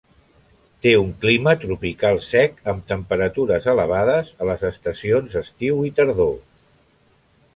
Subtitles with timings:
[0.85, 6.35] Té un clima Tropical sec amb temperatures elevades a les estacions estiu i tardor.